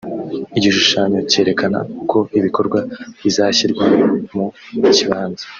igishusahanyo 0.57 1.19
cyererekana 1.31 1.79
uko 2.01 2.17
ibikorwa 2.39 2.79
bizashyirwa 3.23 3.85
mu 4.33 4.45
kibanza 4.95 5.43